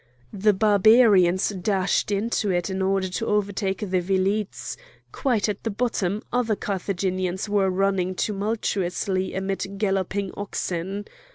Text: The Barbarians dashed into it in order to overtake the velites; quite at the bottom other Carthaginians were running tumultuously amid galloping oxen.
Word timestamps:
The 0.33 0.51
Barbarians 0.53 1.49
dashed 1.49 2.11
into 2.11 2.49
it 2.49 2.71
in 2.71 2.81
order 2.81 3.07
to 3.07 3.27
overtake 3.27 3.81
the 3.81 4.01
velites; 4.01 4.75
quite 5.11 5.47
at 5.47 5.61
the 5.63 5.69
bottom 5.69 6.23
other 6.33 6.55
Carthaginians 6.55 7.47
were 7.47 7.69
running 7.69 8.15
tumultuously 8.15 9.35
amid 9.35 9.77
galloping 9.77 10.31
oxen. 10.35 11.05